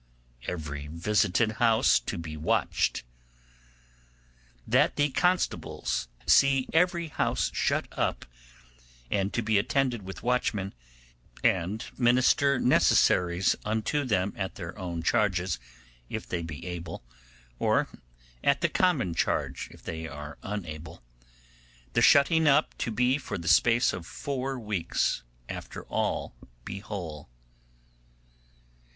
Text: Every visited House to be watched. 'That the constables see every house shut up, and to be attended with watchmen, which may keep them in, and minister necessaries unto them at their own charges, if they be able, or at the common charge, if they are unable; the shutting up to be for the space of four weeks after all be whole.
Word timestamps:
Every 0.47 0.87
visited 0.87 1.51
House 1.61 1.99
to 1.99 2.17
be 2.17 2.35
watched. 2.35 3.03
'That 4.65 4.95
the 4.95 5.09
constables 5.11 6.07
see 6.25 6.67
every 6.73 7.09
house 7.09 7.51
shut 7.53 7.85
up, 7.91 8.25
and 9.11 9.31
to 9.33 9.43
be 9.43 9.59
attended 9.59 10.01
with 10.01 10.23
watchmen, 10.23 10.73
which 10.73 10.73
may 10.73 10.97
keep 11.03 11.41
them 11.43 11.51
in, 11.51 11.61
and 11.61 11.85
minister 11.99 12.59
necessaries 12.59 13.55
unto 13.63 14.03
them 14.03 14.33
at 14.35 14.55
their 14.55 14.75
own 14.75 15.03
charges, 15.03 15.59
if 16.09 16.27
they 16.27 16.41
be 16.41 16.65
able, 16.65 17.03
or 17.59 17.87
at 18.43 18.61
the 18.61 18.69
common 18.69 19.13
charge, 19.13 19.67
if 19.69 19.83
they 19.83 20.07
are 20.07 20.39
unable; 20.41 21.03
the 21.93 22.01
shutting 22.01 22.47
up 22.47 22.75
to 22.79 22.89
be 22.89 23.19
for 23.19 23.37
the 23.37 23.47
space 23.47 23.93
of 23.93 24.07
four 24.07 24.59
weeks 24.59 25.21
after 25.47 25.83
all 25.83 26.33
be 26.65 26.79
whole. 26.79 27.29